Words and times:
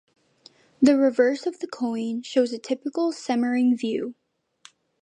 The 0.81 0.97
reverse 0.97 1.45
of 1.45 1.59
the 1.59 1.67
coin 1.67 2.23
shows 2.23 2.53
a 2.53 2.57
typical 2.57 3.11
Semmering 3.11 3.77
view. 3.77 4.15